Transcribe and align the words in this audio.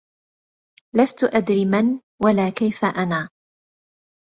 لست 0.95 1.23
أدري 1.23 1.65
من 1.65 1.99
ولا 2.23 2.49
كيف 2.49 2.85
أنا 2.85 3.29